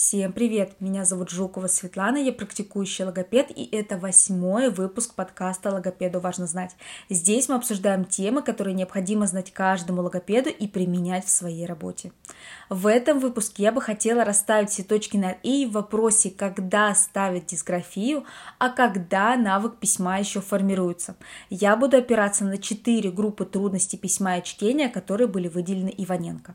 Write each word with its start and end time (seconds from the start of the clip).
Всем 0.00 0.32
привет! 0.32 0.76
Меня 0.78 1.04
зовут 1.04 1.28
Жукова 1.28 1.66
Светлана, 1.66 2.18
я 2.18 2.32
практикующий 2.32 3.04
логопед, 3.04 3.50
и 3.50 3.64
это 3.64 3.98
восьмой 3.98 4.70
выпуск 4.70 5.16
подкаста 5.16 5.72
«Логопеду 5.72 6.20
важно 6.20 6.46
знать». 6.46 6.76
Здесь 7.10 7.48
мы 7.48 7.56
обсуждаем 7.56 8.04
темы, 8.04 8.42
которые 8.42 8.74
необходимо 8.74 9.26
знать 9.26 9.52
каждому 9.52 10.02
логопеду 10.02 10.50
и 10.50 10.68
применять 10.68 11.24
в 11.24 11.30
своей 11.30 11.66
работе. 11.66 12.12
В 12.70 12.86
этом 12.86 13.18
выпуске 13.18 13.64
я 13.64 13.72
бы 13.72 13.80
хотела 13.80 14.24
расставить 14.24 14.70
все 14.70 14.84
точки 14.84 15.16
над 15.16 15.38
«и» 15.42 15.66
в 15.66 15.72
вопросе, 15.72 16.30
когда 16.30 16.94
ставить 16.94 17.46
дисграфию, 17.46 18.22
а 18.60 18.68
когда 18.70 19.36
навык 19.36 19.78
письма 19.78 20.20
еще 20.20 20.40
формируется. 20.40 21.16
Я 21.50 21.74
буду 21.74 21.96
опираться 21.96 22.44
на 22.44 22.58
четыре 22.58 23.10
группы 23.10 23.44
трудностей 23.44 23.96
письма 23.96 24.38
и 24.38 24.44
чтения, 24.44 24.88
которые 24.88 25.26
были 25.26 25.48
выделены 25.48 25.92
Иваненко. 25.98 26.54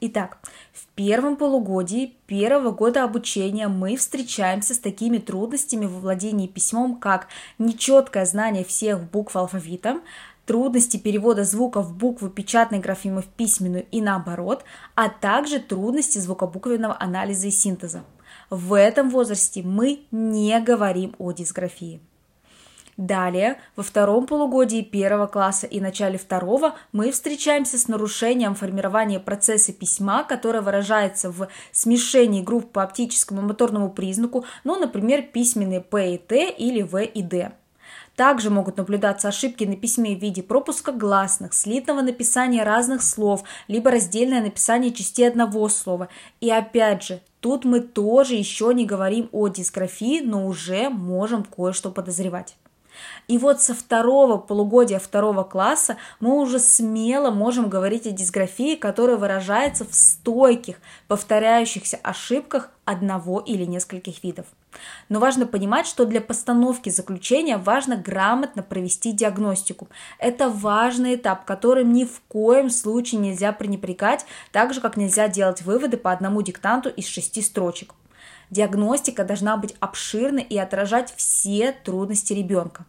Итак, 0.00 0.38
в 0.72 0.86
первом 0.94 1.36
полугодии 1.36 2.14
первого 2.26 2.70
года 2.70 3.02
обучения 3.02 3.66
мы 3.66 3.96
встречаемся 3.96 4.74
с 4.74 4.78
такими 4.78 5.18
трудностями 5.18 5.86
во 5.86 5.98
владении 5.98 6.46
письмом, 6.46 6.96
как 6.96 7.26
нечеткое 7.58 8.24
знание 8.24 8.64
всех 8.64 9.02
букв 9.10 9.34
алфавита, 9.34 10.00
трудности 10.46 10.98
перевода 10.98 11.42
звука 11.42 11.82
в 11.82 11.96
букву 11.96 12.28
печатной 12.28 12.78
графемы 12.78 13.22
в 13.22 13.26
письменную 13.26 13.86
и 13.90 14.00
наоборот, 14.00 14.62
а 14.94 15.08
также 15.08 15.58
трудности 15.58 16.18
звукобуквенного 16.18 16.96
анализа 17.00 17.48
и 17.48 17.50
синтеза. 17.50 18.04
В 18.50 18.74
этом 18.74 19.10
возрасте 19.10 19.62
мы 19.64 20.02
не 20.12 20.60
говорим 20.60 21.16
о 21.18 21.32
дисграфии. 21.32 22.00
Далее, 22.98 23.60
во 23.76 23.84
втором 23.84 24.26
полугодии 24.26 24.82
первого 24.82 25.28
класса 25.28 25.68
и 25.68 25.80
начале 25.80 26.18
второго 26.18 26.74
мы 26.90 27.12
встречаемся 27.12 27.78
с 27.78 27.86
нарушением 27.86 28.56
формирования 28.56 29.20
процесса 29.20 29.72
письма, 29.72 30.24
которое 30.24 30.62
выражается 30.62 31.30
в 31.30 31.46
смешении 31.70 32.42
групп 32.42 32.72
по 32.72 32.82
оптическому 32.82 33.42
и 33.42 33.44
моторному 33.44 33.88
признаку, 33.90 34.44
ну, 34.64 34.76
например, 34.80 35.22
письменные 35.22 35.80
П 35.80 36.14
и 36.14 36.18
Т 36.18 36.50
или 36.50 36.82
В 36.82 37.00
и 37.00 37.22
Д. 37.22 37.52
Также 38.16 38.50
могут 38.50 38.78
наблюдаться 38.78 39.28
ошибки 39.28 39.62
на 39.62 39.76
письме 39.76 40.16
в 40.16 40.20
виде 40.20 40.42
пропуска 40.42 40.90
гласных, 40.90 41.54
слитного 41.54 42.00
написания 42.00 42.64
разных 42.64 43.02
слов, 43.02 43.44
либо 43.68 43.92
раздельное 43.92 44.42
написание 44.42 44.92
частей 44.92 45.28
одного 45.28 45.68
слова. 45.68 46.08
И 46.40 46.50
опять 46.50 47.04
же, 47.04 47.20
тут 47.38 47.64
мы 47.64 47.78
тоже 47.78 48.34
еще 48.34 48.74
не 48.74 48.86
говорим 48.86 49.28
о 49.30 49.46
дисграфии, 49.46 50.20
но 50.20 50.48
уже 50.48 50.90
можем 50.90 51.44
кое-что 51.44 51.92
подозревать. 51.92 52.56
И 53.26 53.38
вот 53.38 53.60
со 53.60 53.74
второго 53.74 54.38
полугодия 54.38 54.98
второго 54.98 55.44
класса 55.44 55.96
мы 56.20 56.40
уже 56.40 56.58
смело 56.58 57.30
можем 57.30 57.68
говорить 57.68 58.06
о 58.06 58.10
дисграфии, 58.10 58.74
которая 58.74 59.16
выражается 59.16 59.84
в 59.84 59.94
стойких, 59.94 60.76
повторяющихся 61.08 61.98
ошибках 62.02 62.70
одного 62.84 63.40
или 63.40 63.64
нескольких 63.64 64.22
видов. 64.24 64.46
Но 65.08 65.20
важно 65.20 65.46
понимать, 65.46 65.86
что 65.86 66.06
для 66.06 66.20
постановки 66.20 66.88
заключения 66.88 67.58
важно 67.58 67.96
грамотно 67.96 68.62
провести 68.62 69.12
диагностику. 69.12 69.88
Это 70.18 70.48
важный 70.48 71.16
этап, 71.16 71.44
которым 71.44 71.92
ни 71.92 72.04
в 72.04 72.20
коем 72.28 72.70
случае 72.70 73.20
нельзя 73.20 73.52
пренебрегать, 73.52 74.24
так 74.52 74.72
же 74.72 74.80
как 74.80 74.96
нельзя 74.96 75.28
делать 75.28 75.62
выводы 75.62 75.96
по 75.96 76.12
одному 76.12 76.40
диктанту 76.40 76.88
из 76.88 77.06
шести 77.06 77.42
строчек. 77.42 77.94
Диагностика 78.50 79.24
должна 79.24 79.56
быть 79.56 79.74
обширной 79.80 80.42
и 80.42 80.58
отражать 80.58 81.12
все 81.16 81.72
трудности 81.72 82.32
ребенка. 82.32 82.86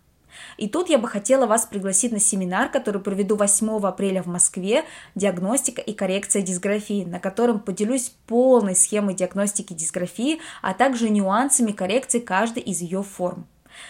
И 0.58 0.68
тут 0.68 0.90
я 0.90 0.98
бы 0.98 1.08
хотела 1.08 1.46
вас 1.46 1.66
пригласить 1.66 2.12
на 2.12 2.20
семинар, 2.20 2.70
который 2.70 3.02
проведу 3.02 3.36
8 3.36 3.86
апреля 3.86 4.24
в 4.24 4.28
Москве 4.28 4.86
«Диагностика 5.16 5.82
и 5.82 5.94
коррекция 5.94 6.42
дисграфии», 6.42 7.04
на 7.04 7.20
котором 7.20 7.60
поделюсь 7.60 8.14
полной 8.28 8.76
схемой 8.76 9.16
диагностики 9.16 9.74
дисграфии, 9.74 10.40
а 10.62 10.74
также 10.74 11.10
нюансами 11.10 11.72
коррекции 11.72 12.20
каждой 12.20 12.64
из 12.64 12.82
ее 12.82 13.04
форм. 13.04 13.48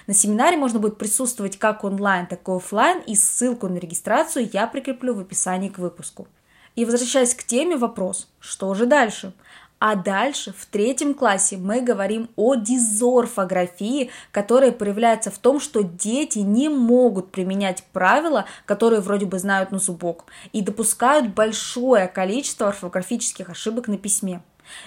На 0.08 0.14
семинаре 0.14 0.58
можно 0.58 0.80
будет 0.80 0.98
присутствовать 0.98 1.58
как 1.58 1.84
онлайн, 1.84 2.28
так 2.28 2.48
и 2.48 2.52
офлайн, 2.52 3.02
и 3.02 3.16
ссылку 3.16 3.68
на 3.68 3.78
регистрацию 3.78 4.50
я 4.52 4.68
прикреплю 4.68 5.14
в 5.14 5.20
описании 5.20 5.70
к 5.70 5.80
выпуску. 5.80 6.28
И 6.76 6.86
возвращаясь 6.86 7.34
к 7.34 7.44
теме, 7.44 7.78
вопрос, 7.78 8.28
что 8.40 8.74
же 8.74 8.86
дальше? 8.86 9.34
А 9.80 9.96
дальше, 9.96 10.54
в 10.58 10.66
третьем 10.66 11.14
классе, 11.14 11.56
мы 11.56 11.80
говорим 11.80 12.30
о 12.36 12.56
дизорфографии, 12.56 14.10
которая 14.32 14.74
проявляется 14.74 15.32
в 15.32 15.38
том, 15.38 15.62
что 15.62 15.84
дети 15.84 16.40
не 16.40 16.68
могут 16.68 17.32
применять 17.32 17.86
правила, 17.94 18.46
которые 18.66 19.00
вроде 19.00 19.26
бы 19.26 19.40
знают 19.40 19.72
на 19.72 19.80
зубок, 19.80 20.26
и 20.52 20.62
допускают 20.62 21.34
большое 21.34 22.10
количество 22.10 22.68
орфографических 22.68 23.50
ошибок 23.50 23.88
на 23.88 23.98
письме. 23.98 24.42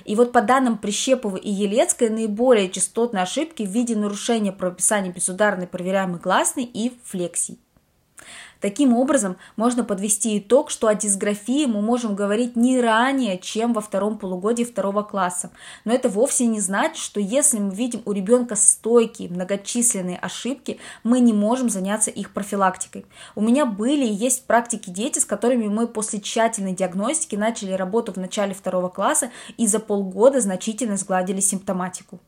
И 0.05 0.15
вот 0.15 0.31
по 0.31 0.43
данным 0.43 0.77
Прищеповой 0.77 1.41
и 1.41 1.51
Елецкой 1.51 2.11
наиболее 2.11 2.71
частотные 2.71 3.23
ошибки 3.23 3.63
в 3.63 3.71
виде 3.71 3.97
нарушения 3.97 4.53
правописания 4.53 5.11
безударной 5.11 5.67
проверяемой 5.67 6.21
гласной 6.21 6.65
и 6.65 6.93
флексий. 7.05 7.59
Таким 8.63 8.95
образом, 8.97 9.37
можно 9.57 9.83
подвести 9.83 10.39
итог, 10.39 10.71
что 10.71 10.87
о 10.87 10.95
дисграфии 10.95 11.67
мы 11.67 11.83
можем 11.83 12.15
говорить 12.15 12.55
не 12.55 12.81
ранее, 12.81 13.37
чем 13.39 13.73
во 13.73 13.81
втором 13.81 14.19
полугодии 14.19 14.63
второго 14.63 15.03
класса. 15.03 15.51
Но 15.85 15.93
это 15.93 16.09
вовсе 16.09 16.47
не 16.47 16.61
значит, 16.61 16.99
что 16.99 17.19
если 17.19 17.59
мы 17.59 17.75
видим 17.75 18.03
у 18.05 18.13
ребенка 18.13 18.55
стойкие 18.55 19.31
многочисленные 19.31 20.17
ошибки, 20.17 20.79
мы 21.03 21.19
не 21.19 21.33
можем 21.33 21.71
заняться 21.71 22.13
их 22.13 22.33
профилактикой. 22.33 23.05
У 23.35 23.41
меня 23.41 23.67
были 23.67 24.05
и 24.05 24.13
есть 24.13 24.43
в 24.43 24.47
практике 24.47 24.93
дети, 24.93 25.19
с 25.19 25.25
которыми 25.25 25.67
мы 25.67 25.89
после 25.89 26.21
тщательной 26.21 26.73
диагностики 26.73 27.35
начали 27.35 27.73
работу 27.73 28.13
в 28.13 28.17
начале 28.17 28.55
второго 28.55 28.89
класса 28.89 29.33
и 29.57 29.67
за 29.67 29.81
полгода 29.81 30.41
значительно 30.41 30.97
сгладили 30.97 31.41
симптоматику. 31.41 32.21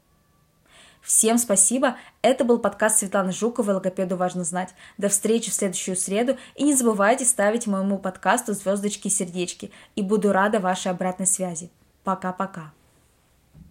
Всем 1.05 1.37
спасибо. 1.37 1.97
Это 2.23 2.45
был 2.45 2.59
подкаст 2.59 3.01
Светланы 3.01 3.31
Жуковой 3.31 3.75
«Логопеду 3.75 4.17
важно 4.17 4.43
знать». 4.43 4.75
До 4.97 5.11
встречи 5.11 5.51
в 5.51 5.55
следующую 5.55 5.97
среду. 5.97 6.39
И 6.55 6.65
не 6.65 6.73
забывайте 6.73 7.27
ставить 7.27 7.67
моему 7.67 7.99
подкасту 7.99 8.55
звездочки 8.55 9.09
и 9.09 9.11
сердечки. 9.11 9.71
И 9.97 10.03
буду 10.03 10.33
рада 10.33 10.61
вашей 10.61 10.91
обратной 10.91 11.27
связи. 11.27 11.71
Пока-пока. 12.05 12.73